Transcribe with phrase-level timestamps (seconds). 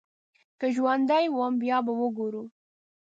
[0.59, 2.43] که ژوندی وم بيا به ګورو.